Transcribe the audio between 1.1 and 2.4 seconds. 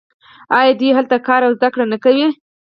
کار او زده کړه نه کوي؟